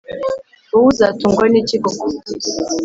wowe 0.71 0.87
uzatungwa 0.91 1.45
n’ikikoko 1.49 2.03